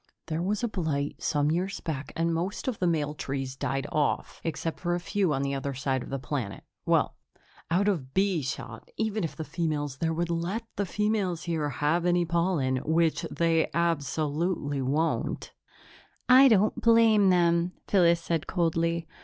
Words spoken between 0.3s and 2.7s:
was a blight some years back and most